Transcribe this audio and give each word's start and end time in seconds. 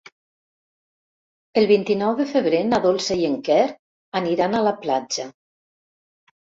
El 1.61 1.67
vint-i-nou 1.73 2.17
de 2.21 2.27
febrer 2.31 2.63
na 2.73 2.81
Dolça 2.89 3.21
i 3.23 3.29
en 3.31 3.39
Quer 3.51 3.61
aniran 4.23 4.59
a 4.63 4.67
la 4.71 4.77
platja. 4.87 5.33